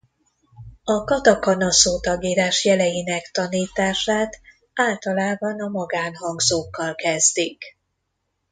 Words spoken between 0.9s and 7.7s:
katakana szótagírás jeleinek tanítását általában a magánhangzókkal kezdik.